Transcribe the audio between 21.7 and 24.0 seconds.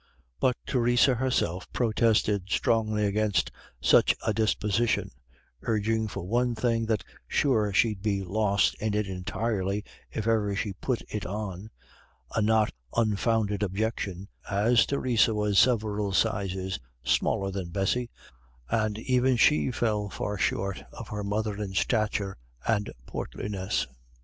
stature and portliness.